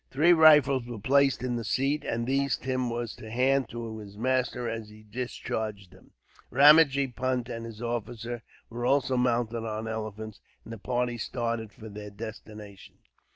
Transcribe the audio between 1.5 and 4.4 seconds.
the seat, and these Tim was to hand to his